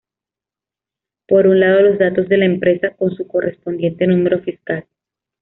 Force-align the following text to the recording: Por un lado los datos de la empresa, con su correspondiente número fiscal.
Por 1.27 1.45
un 1.45 1.59
lado 1.59 1.81
los 1.81 1.99
datos 1.99 2.27
de 2.27 2.39
la 2.39 2.45
empresa, 2.45 2.89
con 2.95 3.13
su 3.15 3.27
correspondiente 3.27 4.07
número 4.07 4.39
fiscal. 4.39 4.87